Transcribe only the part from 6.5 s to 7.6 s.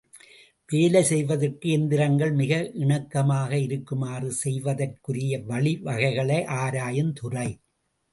ஆராயுந் துறை.